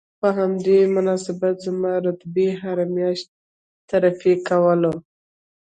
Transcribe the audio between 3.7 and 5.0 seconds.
ترفیع کوله